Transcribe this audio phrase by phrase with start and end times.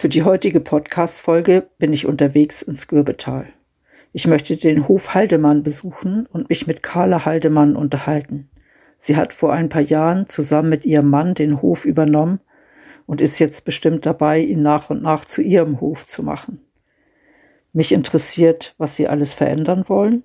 [0.00, 3.48] Für die heutige Podcast-Folge bin ich unterwegs ins Gürbetal.
[4.12, 8.48] Ich möchte den Hof Haldemann besuchen und mich mit Carla Haldemann unterhalten.
[8.96, 12.38] Sie hat vor ein paar Jahren zusammen mit ihrem Mann den Hof übernommen
[13.06, 16.60] und ist jetzt bestimmt dabei, ihn nach und nach zu ihrem Hof zu machen.
[17.72, 20.22] Mich interessiert, was sie alles verändern wollen.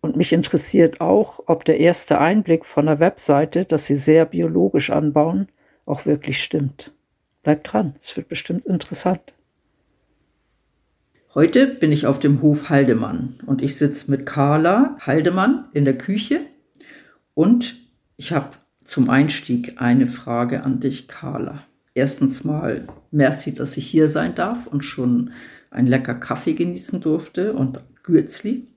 [0.00, 4.90] Und mich interessiert auch, ob der erste Einblick von der Webseite, dass sie sehr biologisch
[4.90, 5.46] anbauen,
[5.86, 6.97] auch wirklich stimmt.
[7.42, 9.20] Bleibt dran, es wird bestimmt interessant.
[11.34, 15.96] Heute bin ich auf dem Hof Haldemann und ich sitze mit Carla Haldemann in der
[15.96, 16.40] Küche
[17.34, 17.76] und
[18.16, 21.62] ich habe zum Einstieg eine Frage an dich, Carla.
[21.94, 25.32] Erstens mal, merci, dass ich hier sein darf und schon
[25.70, 28.68] einen lecker Kaffee genießen durfte und Gürzli.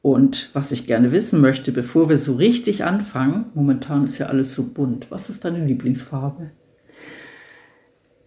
[0.00, 4.54] Und was ich gerne wissen möchte, bevor wir so richtig anfangen, momentan ist ja alles
[4.54, 5.10] so bunt.
[5.10, 6.52] Was ist deine Lieblingsfarbe?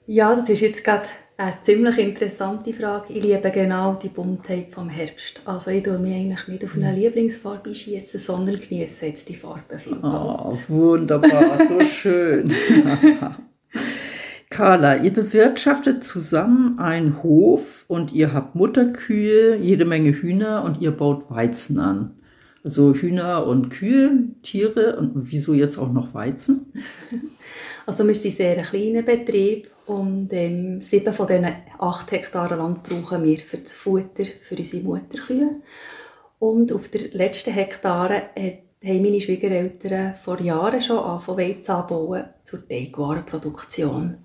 [0.08, 1.08] Ja, das ist jetzt gerade
[1.38, 3.14] eine ziemlich interessante Frage.
[3.14, 5.42] Ich liebe genau die Buntheit vom Herbst.
[5.46, 9.78] Also ich tue mich eigentlich nicht auf eine Lieblingsfarbe schießen, sondern genieße jetzt die Farbe
[9.78, 9.98] viel.
[10.02, 12.54] Oh, wunderbar, so schön.
[14.50, 20.92] Carla, ihr bewirtschaftet zusammen einen Hof und ihr habt Mutterkühe, jede Menge Hühner und ihr
[20.92, 22.16] baut Weizen an.
[22.64, 26.74] Also Hühner und Kühe, Tiere und wieso jetzt auch noch Weizen?
[27.84, 32.84] Also wir sind sehr ein kleiner Betrieb und ähm, sieben von diesen acht Hektar Land
[32.84, 35.62] brauchen wir für das Futter für unsere Mutterkühe.
[36.40, 42.68] Und auf der letzten Hektare haben meine Schwiegereltern vor Jahren schon angefangen Weizen anbauen zur
[42.68, 44.20] Teigwarenproduktion.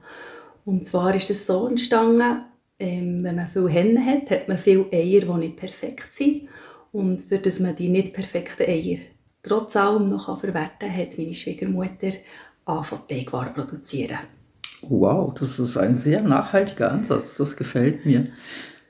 [0.64, 2.44] Und zwar ist es so entstanden,
[2.78, 6.48] ähm, wenn man viele Hennen hat, hat man viele Eier, die nicht perfekt sind.
[6.92, 8.98] Und für das man die nicht perfekten Eier
[9.42, 12.12] trotz allem noch verwerten kann, hat meine Schwiegermutter
[12.64, 14.18] anfangen, Teigwaren zu produzieren.
[14.82, 17.36] Wow, das ist ein sehr nachhaltiger Ansatz.
[17.36, 18.24] Das gefällt mir.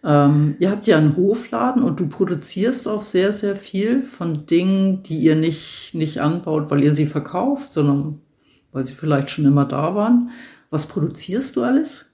[0.04, 5.02] Ähm, ihr habt ja einen Hofladen und du produzierst auch sehr, sehr viel von Dingen,
[5.02, 8.20] die ihr nicht, nicht anbaut, weil ihr sie verkauft, sondern
[8.72, 10.30] weil sie vielleicht schon immer da waren.
[10.70, 12.12] Was produzierst du alles?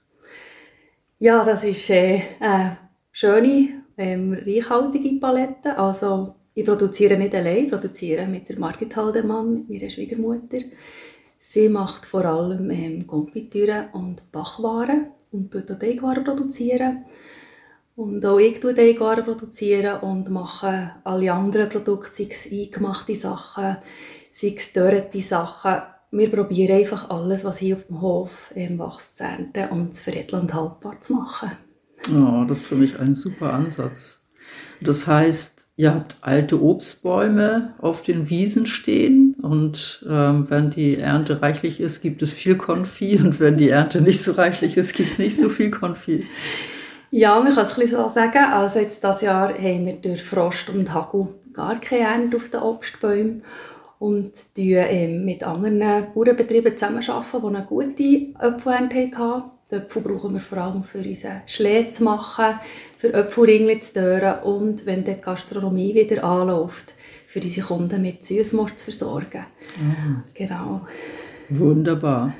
[1.19, 2.77] Ja, das ist äh, eine
[3.11, 5.77] schöne, ähm, reichhaltige Palette.
[5.77, 10.59] Also ich produziere nicht allein, ich produziere mit der Margit Haldemann, mit meiner Schwiegermutter.
[11.45, 17.03] Sie macht vor allem ähm, Konfitüre und Backwaren und tut auch Teigwaren produzieren.
[17.97, 23.75] Und auch ich produziere Teigwaren produzieren und mache alle anderen Produkte, sei es eingemachte Sachen,
[24.31, 25.81] sei es dörrte Sachen.
[26.11, 30.01] Wir probieren einfach alles, was hier auf dem Hof ähm, wächst, zu ernten und zu
[30.01, 31.51] veredeln und haltbar zu machen.
[32.09, 34.21] Oh, das ist für mich ein super Ansatz.
[34.79, 41.41] Das heißt, Ihr habt alte Obstbäume auf den Wiesen stehen und ähm, wenn die Ernte
[41.41, 45.11] reichlich ist, gibt es viel Konfi und wenn die Ernte nicht so reichlich ist, gibt
[45.11, 46.25] es nicht so viel Konfi.
[47.11, 48.53] Ja, man kann es ein so sagen.
[48.53, 52.61] Also jetzt dieses Jahr haben wir durch Frost und Hagel gar keine Ernte auf den
[52.61, 53.43] Obstbäumen
[53.99, 55.79] und die ähm, mit anderen
[56.15, 59.43] Bauernbetrieben zusammenarbeiten, die eine gute Apfelernte hatten.
[59.69, 62.59] Die Äpfel brauchen wir vor allem für unseren Schlee zu machen,
[62.97, 66.93] für Äpfelringe zu dörren und wenn die Gastronomie wieder anläuft,
[67.33, 69.45] für unsere Kunden mit Süßmord zu versorgen.
[69.79, 70.23] Mhm.
[70.35, 70.81] Genau.
[71.49, 72.35] Wunderbar.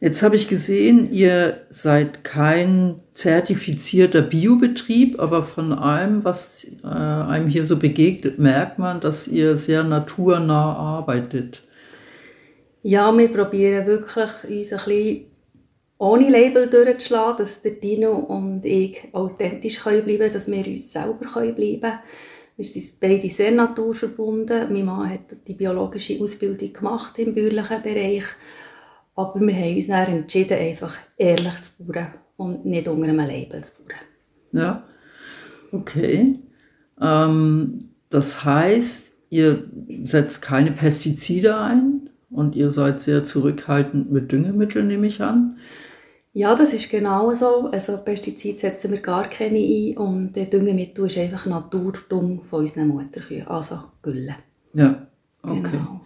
[0.00, 7.46] Jetzt habe ich gesehen, ihr seid kein zertifizierter Biobetrieb, aber von allem, was äh, einem
[7.46, 11.62] hier so begegnet, merkt man, dass ihr sehr naturnah arbeitet.
[12.82, 15.26] Ja, wir probieren wirklich uns ein bisschen
[15.98, 20.92] ohne Label durchzuschlagen, dass der Dino und ich authentisch können bleiben können, dass wir uns
[20.92, 21.98] selber können bleiben können.
[22.62, 24.72] Wir sind beide sehr naturverbunden.
[24.72, 28.22] Mein Mann hat die biologische Ausbildung gemacht im bäuerlichen Bereich.
[29.16, 32.06] Aber wir haben uns dann entschieden, einfach ehrlich zu bauen
[32.36, 33.98] und nicht unter einem Label zu bauen.
[34.52, 34.84] Ja,
[35.72, 36.38] okay.
[37.00, 37.80] Ähm,
[38.10, 39.64] das heißt, ihr
[40.04, 45.58] setzt keine Pestizide ein und ihr seid sehr zurückhaltend mit Düngemitteln, nehme ich an.
[46.34, 47.68] Ja, das ist genau so.
[47.70, 52.88] Also Pestizide setzen wir gar keine ein und der Düngemittel ist einfach Naturdung von unseren
[52.88, 54.36] Mutterkühen, also Gülle.
[54.72, 55.06] Ja,
[55.42, 55.60] okay.
[55.62, 56.00] Genau.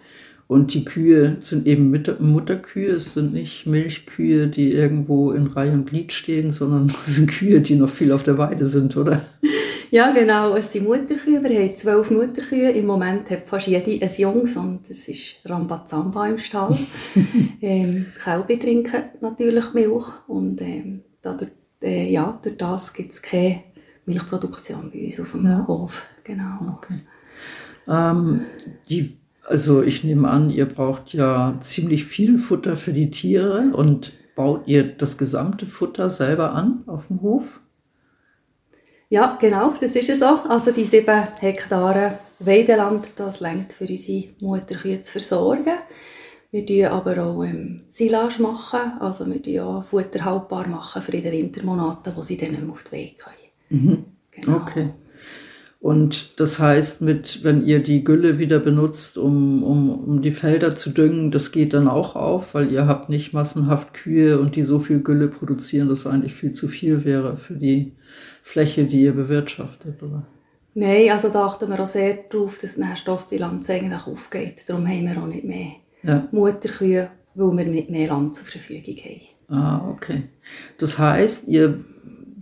[0.49, 1.90] Und die Kühe sind eben
[2.20, 7.31] Mutterkühe, es sind nicht Milchkühe, die irgendwo in Reihe und Glied stehen, sondern es sind
[7.31, 9.22] Kühe, die noch viel auf der Weide sind, oder?
[9.90, 11.42] Ja, genau, es sind Mutterkühe.
[11.42, 12.70] Wir haben zwölf Mutterkühe.
[12.70, 16.76] Im Moment hat fast jede ein Jungs und es ist Rambazamba im Stall.
[17.60, 21.52] ähm, die Kälber trinken natürlich Milch und ähm, dadurch,
[21.82, 23.62] äh, ja, durch das gibt es keine
[24.06, 25.66] Milchproduktion bei uns auf dem ja.
[25.66, 26.06] Hof.
[26.24, 26.76] Genau.
[26.76, 27.00] Okay.
[27.88, 28.46] Ähm,
[28.88, 29.16] die
[29.48, 34.66] also ich nehme an, ihr braucht ja ziemlich viel Futter für die Tiere und baut
[34.66, 37.60] ihr das gesamte Futter selber an auf dem Hof?
[39.08, 40.41] Ja, genau, das ist es so.
[40.49, 45.75] Also die sieben Hektare Weideland, das längt für unsere Mutterkühe zu versorgen.
[46.50, 51.12] Wir tun aber auch ähm, Silage machen, also wir tun auch Futter haltbar machen für
[51.12, 53.82] in den Wintermonaten, wo sie dann nicht mehr auf die Wege können.
[53.82, 54.05] Mhm.
[54.31, 54.56] Genau.
[54.56, 54.91] Okay.
[55.81, 60.75] Und das heißt, mit, wenn ihr die Gülle wieder benutzt, um, um, um die Felder
[60.75, 64.62] zu düngen, das geht dann auch auf, weil ihr habt nicht massenhaft Kühe und die
[64.62, 67.93] so viel Gülle produzieren, dass eigentlich viel zu viel wäre für die
[68.46, 70.25] Fläche, die ihr bewirtschaftet, oder?
[70.75, 74.62] Nein, also da achten wir auch sehr darauf, dass die Nährstoffbilanz eigentlich aufgeht.
[74.69, 75.72] Darum haben wir auch nicht mehr
[76.04, 76.28] ja.
[76.31, 79.20] Mutterkühe, weil wir nicht mehr Land zur Verfügung haben.
[79.48, 80.28] Ah, okay.
[80.78, 81.84] Das heißt, ihr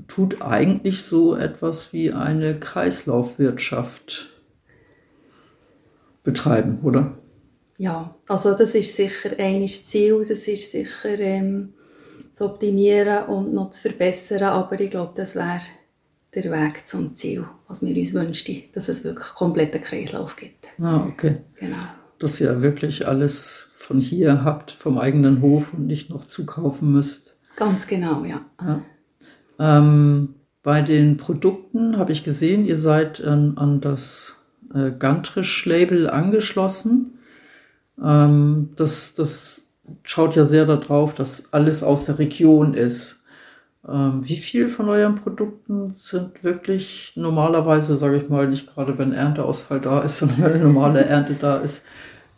[0.06, 4.28] tut eigentlich so etwas wie eine Kreislaufwirtschaft
[6.22, 7.16] betreiben, oder?
[7.78, 11.72] Ja, also das ist sicher ein Ziel, das ist sicher ähm,
[12.34, 15.62] zu optimieren und noch zu verbessern, aber ich glaube, das wäre
[16.34, 20.66] der Weg zum Ziel, was wir uns wünschen, dass es wirklich kompletten Kreislauf gibt.
[20.80, 21.38] Ah, okay.
[21.58, 21.76] Genau.
[22.18, 27.36] Dass ihr wirklich alles von hier habt, vom eigenen Hof und nicht noch zukaufen müsst.
[27.56, 28.40] Ganz genau, ja.
[28.60, 28.82] ja.
[29.58, 34.36] Ähm, bei den Produkten habe ich gesehen, ihr seid an, an das
[34.74, 37.18] äh, Gantrisch-Label angeschlossen.
[38.02, 39.62] Ähm, das, das
[40.02, 43.23] schaut ja sehr darauf, dass alles aus der Region ist.
[43.86, 49.12] Ähm, wie viel von euren Produkten sind wirklich normalerweise, sage ich mal, nicht gerade wenn
[49.12, 51.84] Ernteausfall da ist, sondern wenn eine normale Ernte da ist,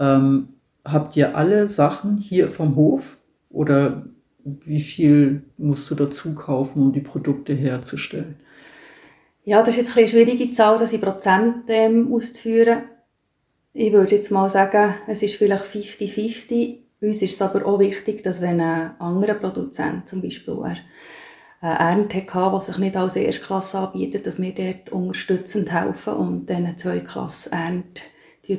[0.01, 0.49] ähm,
[0.85, 3.17] habt ihr alle Sachen hier vom Hof
[3.51, 4.05] oder
[4.45, 8.37] wie viel musst du dazu kaufen, um die Produkte herzustellen?
[9.45, 12.83] Ja, das ist jetzt eine schwierige Zahl, das in Prozent ähm, auszuführen.
[13.73, 16.79] Ich würde jetzt mal sagen, es ist vielleicht 50-50.
[17.01, 20.79] Uns ist es aber auch wichtig, dass wenn ein anderer Produzent zum Beispiel eine
[21.61, 26.77] Ernte hat, der sich nicht als Erstklasse anbietet, dass wir dort unterstützend helfen und dann
[26.79, 28.03] zwei Klasse Ernte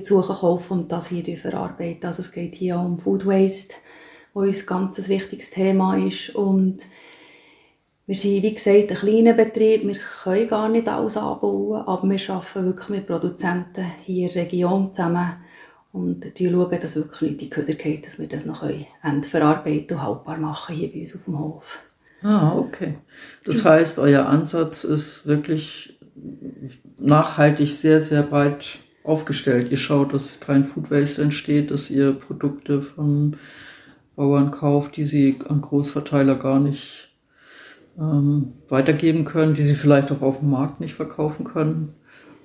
[0.02, 2.06] suchen kaufen und das hier verarbeiten.
[2.06, 3.76] Also es geht hier um Food Waste
[4.38, 6.36] wo uns ganz ein wichtiges Thema ist.
[6.36, 6.86] Und
[8.06, 9.88] wir sind, wie gesagt, ein kleiner Betrieb.
[9.88, 14.44] Wir können gar nicht alles anbauen, aber wir arbeiten wirklich mit Produzenten hier in der
[14.44, 15.38] Region zusammen
[15.92, 18.64] und schauen, dass wirklich nicht in die Köder geht, dass wir das noch
[19.02, 21.80] entverarbeiten und haltbar machen hier bei uns auf dem Hof.
[22.24, 22.98] Ah, okay.
[23.46, 26.00] Das heißt, euer Ansatz ist wirklich
[26.98, 29.72] nachhaltig sehr, sehr breit aufgestellt.
[29.72, 33.38] Ihr schaut, dass kein Food Waste entsteht, dass ihr Produkte von
[34.16, 37.10] Bauern kauft, die sie an Großverteiler gar nicht
[38.00, 41.94] ähm, weitergeben können, die sie vielleicht auch auf dem Markt nicht verkaufen können,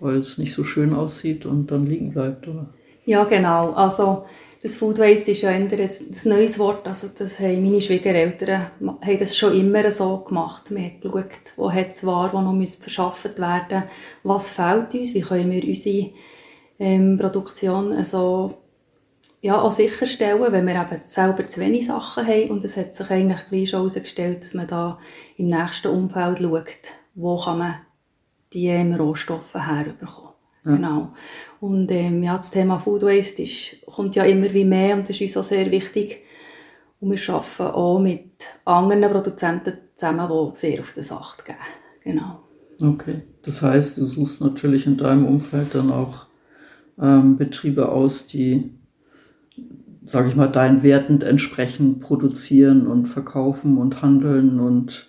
[0.01, 2.69] weil es nicht so schön aussieht und dann liegen bleibt, oder?
[3.05, 3.73] Ja, genau.
[3.73, 4.27] Also
[4.63, 6.87] das Food Waste ist ja ein, neues Wort.
[6.87, 10.71] Also das haben meine Schwiegereltern haben das schon immer so gemacht.
[10.71, 13.85] Man hat geschaut, wo hat es war, wo noch verschafft werden
[14.23, 16.11] was fehlt uns, wie können wir unsere
[16.79, 18.59] ähm, Produktion so
[19.41, 22.51] ja, auch sicherstellen, wenn wir eben selber zu wenig Sachen haben.
[22.51, 25.01] Und es hat sich eigentlich gleich schon herausgestellt, dass man da
[25.37, 27.75] im nächsten Umfeld schaut, wo kann man
[28.53, 30.32] die ähm, Rohstoffe herbekommen.
[30.65, 30.77] Ja.
[30.77, 31.13] Genau.
[31.61, 35.21] Und ähm, ja, das Thema Food Waste ist, kommt ja immer wie mehr und das
[35.21, 36.21] ist uns auch sehr wichtig.
[37.01, 38.31] Und wir arbeiten auch mit
[38.65, 41.59] anderen Produzenten zusammen, die sehr auf das Acht geben.
[42.05, 42.41] Genau.
[42.81, 43.23] Okay.
[43.43, 46.27] Das heißt, du suchst natürlich in deinem Umfeld dann auch
[47.01, 48.71] ähm, Betriebe aus, die
[50.05, 55.09] sage ich mal, deinen Werten entsprechend produzieren und verkaufen und handeln und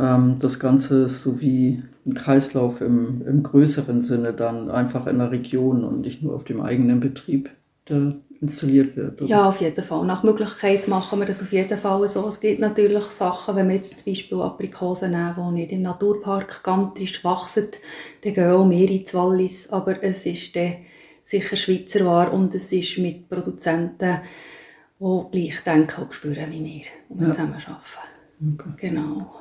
[0.00, 5.18] ähm, das Ganze ist so wie ein Kreislauf im, im größeren Sinne dann einfach in
[5.18, 7.50] der Region und nicht nur auf dem eigenen Betrieb,
[7.88, 9.20] der installiert wird.
[9.20, 9.30] Oder?
[9.30, 10.06] Ja, auf jeden Fall.
[10.06, 12.26] Nach Möglichkeit machen wir das auf jeden Fall so.
[12.26, 16.62] Es gibt natürlich Sachen, wenn wir jetzt zum Beispiel Aprikosen nehmen, die nicht im Naturpark
[16.62, 17.68] gigantisch wachsen,
[18.22, 20.76] dann gehen auch mehr ins Wallis, aber es ist dann
[21.22, 24.20] sicher Schweizer war und es ist mit Produzenten,
[24.98, 27.32] die gleich denken und spüren wie wir und ja.
[27.32, 28.58] zusammen arbeiten.
[28.58, 28.88] Okay.
[28.88, 29.39] Genau.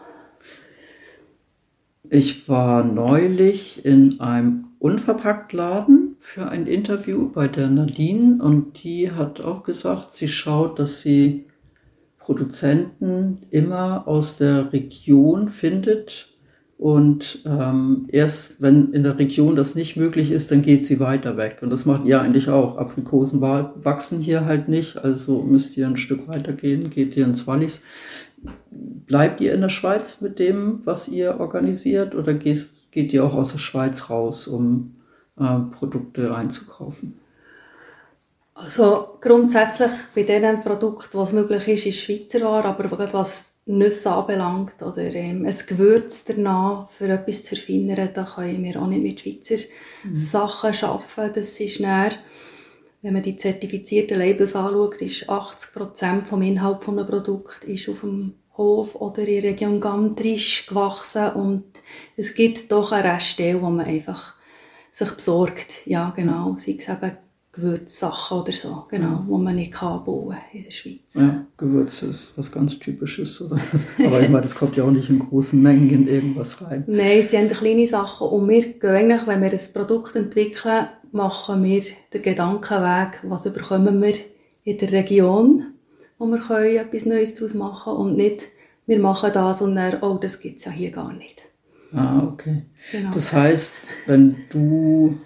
[2.12, 9.42] Ich war neulich in einem Unverpacktladen für ein Interview bei der Nadine und die hat
[9.42, 11.46] auch gesagt, sie schaut, dass sie
[12.18, 16.30] Produzenten immer aus der Region findet
[16.80, 21.36] und ähm, erst wenn in der Region das nicht möglich ist, dann geht sie weiter
[21.36, 21.58] weg.
[21.62, 22.78] Und das macht ihr eigentlich auch.
[22.78, 27.46] Aprikosen wachsen hier halt nicht, also müsst ihr ein Stück weiter gehen, geht ihr ins
[27.48, 27.82] Wallis.
[28.72, 33.34] Bleibt ihr in der Schweiz mit dem, was ihr organisiert, oder geht, geht ihr auch
[33.34, 34.96] aus der Schweiz raus, um
[35.40, 37.20] äh, Produkte einzukaufen?
[38.54, 44.82] Also grundsätzlich bei diesen Produkten, was möglich ist, ist Schweizer Ware, aber was Nüsse anbelangt
[44.82, 49.20] oder ähm, ein Gewürz danach für etwas zu verfeinern, da können wir auch nicht mit
[49.22, 49.64] Schweizer
[50.04, 50.16] mhm.
[50.16, 51.34] Sachen arbeiten.
[51.36, 52.14] Das ist näher,
[53.02, 58.02] wenn man die zertifizierten Labels anschaut, ist 80% vom Inhalt von einem Produkt ist auf
[58.02, 61.64] dem Hof oder in der Region Gantrisch gewachsen und
[62.18, 64.34] es gibt doch eine Reststelle, wo man einfach
[64.92, 65.86] sich besorgt.
[65.86, 66.58] Ja, genau.
[66.60, 67.12] Sei es eben
[67.52, 71.16] Gewürzsachen oder so, genau, wo man nicht kann bauen in der Schweiz.
[71.16, 73.42] Ja, Gewürze ist was ganz Typisches.
[73.42, 73.60] Oder?
[74.06, 76.84] Aber ich meine, das kommt ja auch nicht in großen Mengen in irgendwas rein.
[76.88, 81.64] Nein, es sind kleine Sachen und wir gehen eigentlich, wenn wir ein Produkt entwickeln, machen
[81.64, 84.16] wir den Gedankenweg, was bekommen wir
[84.64, 85.68] in der Region,
[86.18, 88.44] wo wir können etwas Neues daraus machen und nicht,
[88.86, 91.42] wir machen das und dann, oh, das gibt es ja hier gar nicht.
[91.94, 92.64] Ah, okay.
[92.92, 93.12] Genau.
[93.12, 93.74] Das heißt,
[94.06, 95.18] wenn du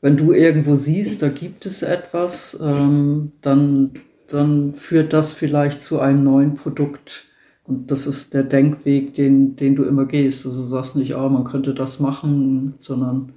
[0.00, 3.92] wenn du irgendwo siehst, da gibt es etwas, ähm, dann,
[4.28, 7.26] dann führt das vielleicht zu einem neuen Produkt.
[7.64, 10.46] Und das ist der Denkweg, den, den du immer gehst.
[10.46, 13.32] Also du sagst nicht, ah, man könnte das machen, sondern.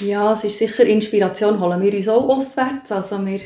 [0.00, 2.90] Ja, es ist sicher Inspiration, holen wir uns auch auswärts.
[2.90, 3.40] Also wir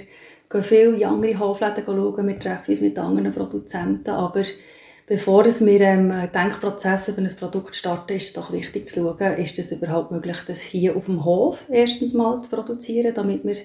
[0.50, 4.44] gehen viel in andere Hofläden schauen, wir treffen uns mit anderen Produzenten, aber
[5.08, 9.38] Bevor wir ähm, einen Denkprozess über ein Produkt starten, ist es doch wichtig zu schauen,
[9.38, 13.56] ist es überhaupt möglich, das hier auf dem Hof erstens mal zu produzieren, damit wir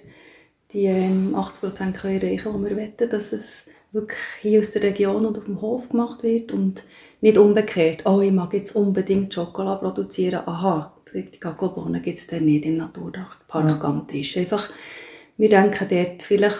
[0.72, 4.84] die ähm, 80% können erreichen können, die wir wollen, dass es wirklich hier aus der
[4.84, 6.82] Region und auf dem Hof gemacht wird und
[7.20, 12.46] nicht umgekehrt, oh, ich mag jetzt unbedingt Schokolade produzieren, aha, die Kakaobohnen gibt es dann
[12.46, 13.78] nicht im Naturpark ja.
[13.78, 14.38] Gantrisch.
[14.38, 14.70] Einfach,
[15.38, 16.60] wir denken dort vielleicht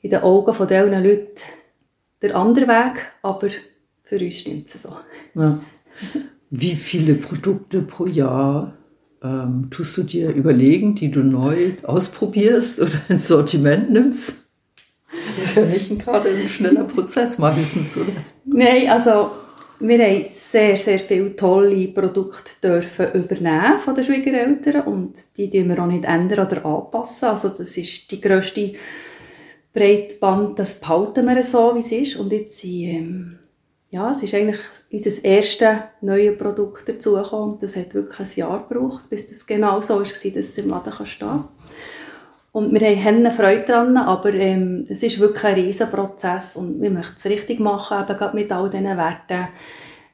[0.00, 1.42] in den Augen von diesen Leuten
[2.20, 3.48] der andere Weg, aber
[4.04, 4.96] für uns stimmt es so.
[5.34, 5.58] Ja.
[6.50, 8.76] Wie viele Produkte pro Jahr
[9.22, 14.42] ähm, tust du dir überlegen, die du neu ausprobierst oder ins Sortiment nimmst?
[15.36, 18.12] Das ist ja nicht gerade ein schneller Prozess meistens, oder?
[18.44, 19.30] Nein, also
[19.84, 25.70] wir haben sehr, sehr viele tolle Produkte dürfen übernehmen von den Schwiegereltern und die dürfen
[25.70, 27.28] wir auch nicht ändern oder anpassen.
[27.28, 28.74] Also das ist die grösste
[29.72, 32.16] Breitband, das behalten wir so, wie es ist.
[32.16, 33.38] Und jetzt ähm,
[33.90, 34.60] ja, es ist eigentlich
[34.90, 37.52] unser erstes neues Produkt dazugekommen.
[37.52, 40.70] Und das hat wirklich ein Jahr gebraucht, bis das genau so war, dass es im
[40.70, 41.48] Laden stehen kann.
[42.52, 46.90] Und wir haben Freude daran, aber ähm, es ist wirklich ein riesen Prozess und wir
[46.90, 49.48] möchten es richtig machen, eben gerade mit all diesen Werten.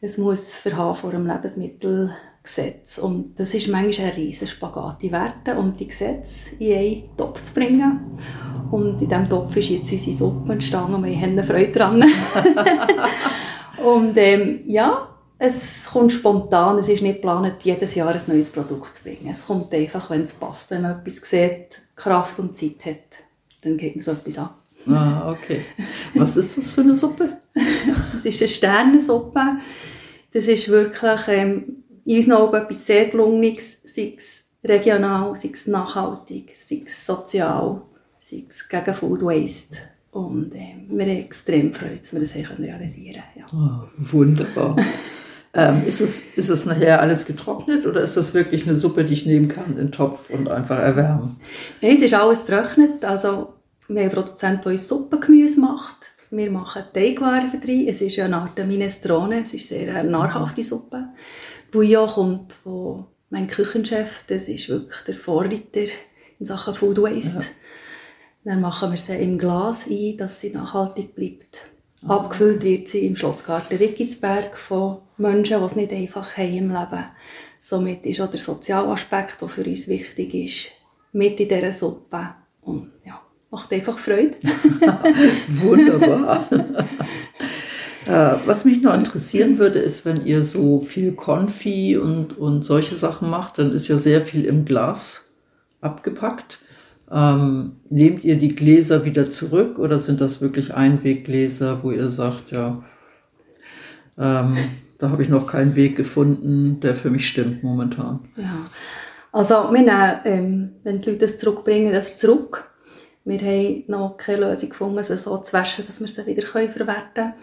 [0.01, 5.59] Es muss verhaben vor dem Lebensmittelgesetz und das ist manchmal ein riesen Spagat, die Werte
[5.59, 8.17] und die Gesetze in einen Topf zu bringen.
[8.71, 12.05] Und in diesem Topf ist jetzt unsere Suppe entstanden und wir haben Freude daran.
[13.85, 18.97] und ähm, ja, es kommt spontan, es ist nicht geplant, jedes Jahr ein neues Produkt
[18.97, 19.31] zu bringen.
[19.31, 23.25] Es kommt einfach, wenn es passt, wenn man etwas sieht, Kraft und Zeit hat,
[23.63, 24.51] dann geht man so etwas an.
[24.87, 25.65] Ah, okay.
[26.15, 27.39] Was ist das für eine Suppe?
[27.55, 29.59] das ist eine Sternensuppe.
[30.33, 35.67] Das ist wirklich ähm, in unseren Augen etwas sehr Gelungenes, sei es regional, sei es
[35.67, 37.83] nachhaltig, sei es sozial
[38.29, 39.79] sei es gegen Food Waste.
[40.11, 43.47] Und äh, wir haben extrem Freude, dass wir das realisieren ja.
[43.53, 44.77] Oh, Wunderbar.
[45.55, 49.15] ähm, ist, es, ist es nachher alles getrocknet oder ist das wirklich eine Suppe, die
[49.15, 51.41] ich nehmen kann in den Topf und einfach erwärmen?
[51.81, 53.05] Nein, es ist alles getrocknet.
[53.05, 53.55] Also,
[53.89, 55.97] wir haben einen Produzenten, der uns Suppengemüse macht.
[56.31, 57.87] Wir machen Teigwaren drei.
[57.89, 59.43] Es ist eine Art Minestrone.
[59.43, 61.05] Es ist sehr eine nahrhafte Suppe.
[61.71, 64.25] Bouillon kommt von meinem Küchenchef.
[64.27, 65.91] Das ist wirklich der Vorreiter
[66.39, 67.39] in Sachen Food Waste.
[67.39, 67.45] Ja.
[68.45, 71.59] Dann machen wir sie im Glas ein, dass sie nachhaltig bleibt.
[72.07, 72.17] Ah.
[72.17, 77.05] Abgefüllt wird sie im Schlossgarten Rickisberg von Menschen, die es nicht einfach haben im Leben.
[77.61, 80.73] Somit ist auch der Sozialaspekt, der für uns wichtig ist,
[81.13, 82.29] mit in dieser Suppe.
[82.63, 83.21] Und ja,
[83.51, 84.37] macht einfach Freude.
[85.49, 86.49] Wunderbar.
[88.07, 92.95] Äh, was mich noch interessieren würde, ist, wenn ihr so viel Konfi und, und solche
[92.95, 95.27] Sachen macht, dann ist ja sehr viel im Glas
[95.83, 96.59] abgepackt.
[97.11, 102.51] Ähm, nehmt ihr die Gläser wieder zurück oder sind das wirklich Einweggläser, wo ihr sagt,
[102.53, 102.83] ja,
[104.19, 104.57] ähm,
[104.99, 108.29] da habe ich noch keinen Weg gefunden, der für mich stimmt momentan?
[108.37, 108.67] Ja,
[109.33, 112.71] Also wir nehmen, ähm, wenn die Leute das zurückbringen, das zurück.
[113.25, 116.95] Wir haben noch keine Lösung gefunden, sie so zu waschen, dass wir sie wieder verwerten
[117.15, 117.35] können.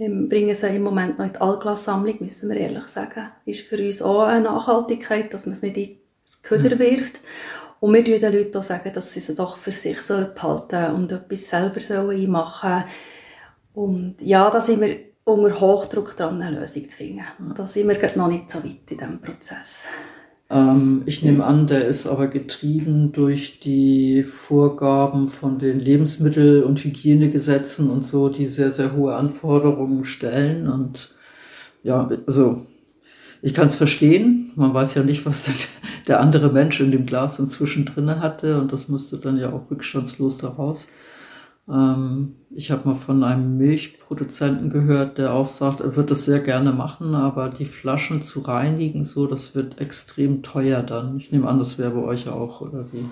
[0.00, 3.28] Ähm, bringen sie im Moment noch in die Allglassammlung, müssen wir ehrlich sagen.
[3.44, 6.80] Ist für uns auch eine Nachhaltigkeit, dass man es nicht ins Köder mhm.
[6.80, 7.20] wirft.
[7.80, 11.12] Und wir den Leuten auch, sagen, dass sie es doch für sich behalten sollen und
[11.12, 12.84] etwas selber einmachen sollen.
[13.74, 17.22] Und ja, da sind wir unter Hochdruck dran, eine Lösung zu finden.
[17.54, 19.84] Da sind wir noch nicht so weit in diesem Prozess.
[20.50, 26.82] Ähm, ich nehme an, der ist aber getrieben durch die Vorgaben von den Lebensmittel- und
[26.82, 30.68] Hygienegesetzen und so, die sehr, sehr hohe Anforderungen stellen.
[30.68, 31.14] Und
[31.82, 32.66] ja, also
[33.42, 34.50] ich kann es verstehen.
[34.56, 35.50] Man weiß ja nicht, was
[36.08, 38.58] der andere Mensch in dem Glas inzwischen drin hatte.
[38.58, 40.86] Und das musste dann ja auch rückstandslos daraus.
[41.70, 46.40] Ähm, ich habe mal von einem Milchproduzenten gehört, der auch sagt, er wird es sehr
[46.40, 51.18] gerne machen, aber die Flaschen zu reinigen, so, das wird extrem teuer dann.
[51.18, 53.04] Ich nehme an, das wäre bei euch auch, oder wie?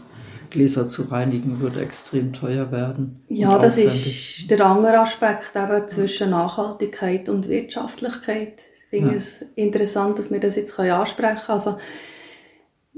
[0.51, 3.23] Gläser zu reinigen, würde extrem teuer werden.
[3.29, 8.61] Ja, das ist der andere Aspekt eben zwischen Nachhaltigkeit und Wirtschaftlichkeit.
[8.75, 9.17] Ich finde ja.
[9.17, 11.59] es interessant, dass wir das jetzt ansprechen können.
[11.59, 11.79] Also,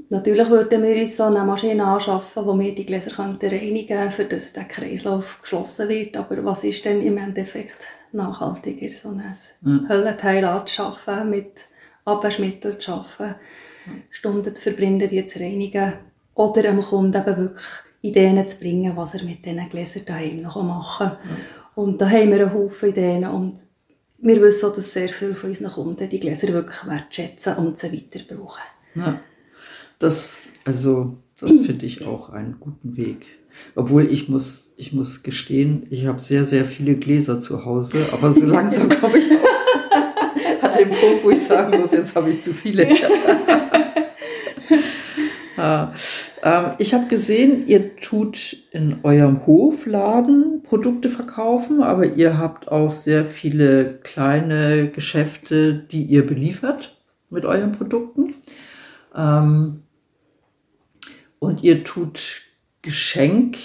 [0.09, 4.25] Natürlich würden wir uns so eine Maschine anschaffen, wo wir die Gläser reinigen könnten, für
[4.25, 6.17] dass der Kreislauf geschlossen wird.
[6.17, 9.23] Aber was ist denn im Endeffekt nachhaltiger, so ein
[9.61, 9.89] ja.
[9.89, 11.65] Höllenteil anzuschaffen, mit
[12.05, 13.35] Abwaschmitteln zu arbeiten.
[14.09, 15.93] Stunden zu verbinden, die zu reinigen
[16.35, 17.65] oder dem Kunden eben wirklich
[18.01, 21.17] Ideen zu bringen, was er mit diesen Gläsern daheim noch machen kann.
[21.29, 21.37] Ja.
[21.75, 23.59] Und da haben wir einen Haufen Ideen und
[24.19, 27.91] wir wissen auch, dass sehr viele von unseren Kunden die Gläser wirklich wertschätzen und sie
[27.91, 28.61] weiter brauchen.
[28.95, 29.19] Ja.
[29.99, 33.25] Das, also, das finde ich auch einen guten Weg.
[33.75, 38.31] Obwohl ich muss, ich muss gestehen, ich habe sehr, sehr viele Gläser zu Hause, aber
[38.31, 42.41] so langsam komme ich auch an den Punkt, wo ich sagen muss, jetzt habe ich
[42.41, 42.87] zu viele.
[45.57, 45.93] ja.
[46.43, 52.93] ähm, ich habe gesehen, ihr tut in eurem Hofladen Produkte verkaufen, aber ihr habt auch
[52.93, 56.95] sehr viele kleine Geschäfte, die ihr beliefert
[57.29, 58.33] mit euren Produkten.
[59.15, 59.81] Ähm,
[61.39, 62.41] und ihr tut
[62.81, 63.57] Geschenk,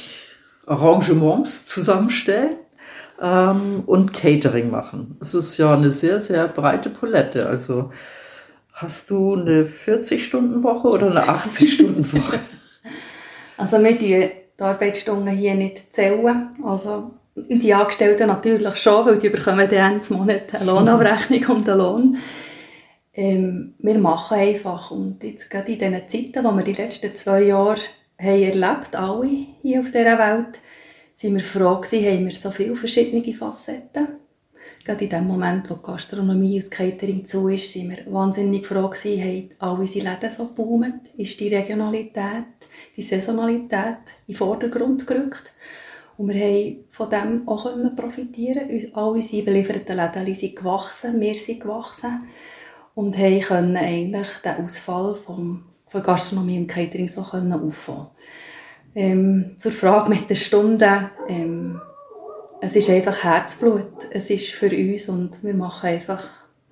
[0.66, 2.56] Arrangements zusammenstellen
[3.20, 5.16] ähm, und Catering machen.
[5.20, 7.46] Es ist ja eine sehr, sehr breite Palette.
[7.46, 7.90] Also
[8.72, 12.40] hast du eine 40-Stunden-Woche oder eine 80-Stunden-Woche?
[13.56, 16.48] Also wir die Arbeitsstunden hier nicht zählen.
[16.64, 22.18] Also unsere Angestellten natürlich schon, weil die bekommen dann Monat eine Lohnabrechnung und einen Lohn.
[23.14, 24.90] Ähm, wir machen einfach.
[24.90, 27.80] Und jetzt gerade in diesen Zeiten, die wir die letzten zwei Jahre
[28.18, 30.58] haben erlebt alle hier auf dieser Welt,
[31.14, 34.08] sind wir froh gewesen, haben wir so viele verschiedene Facetten.
[34.84, 38.66] Gerade in dem Moment, wo die Gastronomie und das Catering zu ist, sind wir wahnsinnig
[38.66, 42.44] froh gewesen, haben alle unsere Läden so geboomt, ist die Regionalität,
[42.96, 45.52] die Saisonalität in den Vordergrund gerückt.
[46.16, 51.60] Und wir haben von dem auch profitieren All unsere belieferten Läden sind gewachsen, wir sind
[51.60, 52.20] gewachsen
[52.94, 58.08] und haben können eigentlich den Ausfall vom, von Gastronomie und Catering so können auffangen.
[58.94, 61.80] Ähm, zur Frage mit den Stunden, ähm,
[62.60, 66.22] es ist einfach Herzblut, es ist für uns und wir machen einfach,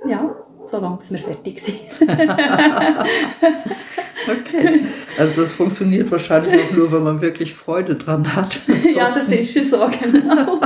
[0.08, 1.80] ja, so lange, bis wir fertig sind.
[4.28, 4.80] okay,
[5.18, 8.60] also das funktioniert wahrscheinlich auch nur, wenn man wirklich Freude dran hat.
[8.94, 10.60] ja, das ist so, genau.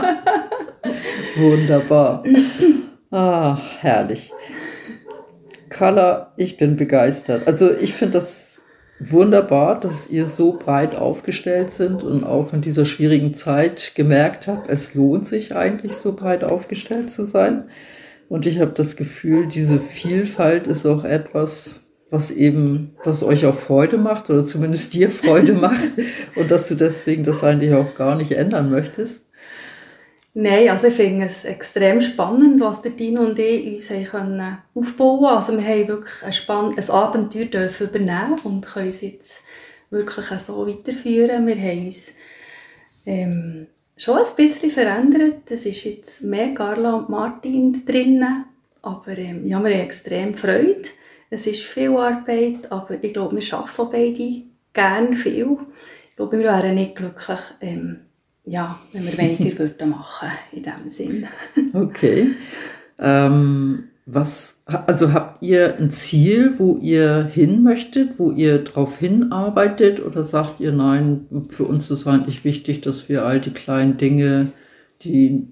[1.37, 2.23] Wunderbar.
[3.11, 4.33] Ah, herrlich.
[5.77, 7.47] Carla, ich bin begeistert.
[7.47, 8.61] Also ich finde das
[8.99, 14.71] wunderbar, dass ihr so breit aufgestellt sind und auch in dieser schwierigen Zeit gemerkt habt,
[14.71, 17.65] es lohnt sich eigentlich so breit aufgestellt zu sein.
[18.29, 23.55] Und ich habe das Gefühl, diese Vielfalt ist auch etwas, was eben, was euch auch
[23.55, 25.93] Freude macht oder zumindest dir Freude macht
[26.37, 29.26] und dass du deswegen das eigentlich auch gar nicht ändern möchtest.
[30.39, 35.21] Nein, also ich finde es extrem spannend, was der Dino und ich uns haben aufbauen
[35.21, 35.35] können.
[35.35, 39.41] Also wir haben wirklich ein, Spann ein Abenteuer dürfen übernehmen und können es jetzt
[39.89, 41.47] wirklich so weiterführen.
[41.47, 42.09] Wir haben uns
[43.07, 45.51] ähm, schon ein bisschen verändert.
[45.51, 48.45] Es ist jetzt mehr Carla und Martin drinnen,
[48.83, 50.83] aber ähm, ja, wir haben extrem Freude.
[51.31, 54.43] Es ist viel Arbeit, aber ich glaube, wir arbeiten beide
[54.75, 55.57] gerne viel.
[56.11, 58.01] Ich glaube, wir wären nicht glücklich, ähm,
[58.47, 61.27] ja, wenn wir weniger würden machen in dem Sinn.
[61.75, 62.29] okay.
[62.99, 70.01] Ähm, was, also habt ihr ein Ziel, wo ihr hin möchtet, wo ihr darauf hinarbeitet
[70.01, 74.53] oder sagt ihr nein, für uns ist eigentlich wichtig, dass wir all die kleinen Dinge,
[75.03, 75.49] die,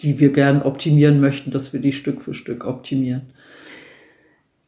[0.00, 3.22] die wir gern optimieren möchten, dass wir die Stück für Stück optimieren?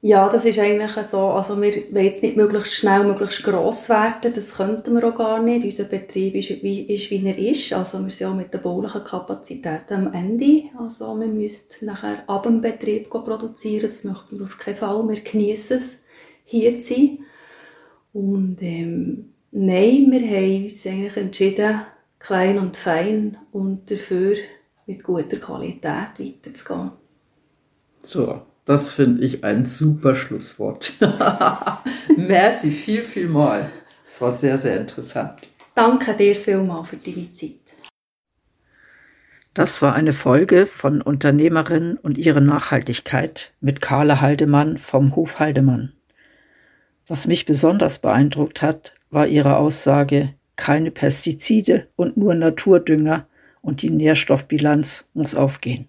[0.02, 1.20] Ja, das ist eigentlich so.
[1.30, 4.32] Also wir wollen jetzt nicht möglichst schnell, möglichst gross werden.
[4.34, 5.64] Das könnten wir auch gar nicht.
[5.64, 7.72] Unser Betrieb ist, wie, ist, wie er ist.
[7.72, 10.64] Also wir sind auch mit den baulichen Kapazitäten am Ende.
[10.78, 13.86] Also wir müssen nachher ab dem Betrieb produzieren.
[13.86, 15.08] Das möchten wir auf keinen Fall.
[15.08, 15.98] Wir genießen es,
[16.44, 17.18] hier zu sein.
[18.12, 21.80] Und ähm, nein, wir haben uns eigentlich entschieden,
[22.18, 24.36] klein und fein und dafür
[24.86, 26.92] mit guter Qualität weiterzugehen.
[28.00, 30.94] So, das finde ich ein super Schlusswort.
[32.16, 33.70] Merci viel, viel mal.
[34.04, 35.48] Es war sehr, sehr interessant.
[35.74, 37.52] Danke dir vielmals für deine Zeit.
[39.54, 45.92] Das war eine Folge von Unternehmerin und ihre Nachhaltigkeit mit Carla Haldemann vom Hof Haldemann.
[47.06, 53.26] Was mich besonders beeindruckt hat, war ihre Aussage, keine Pestizide und nur Naturdünger
[53.62, 55.88] und die Nährstoffbilanz muss aufgehen.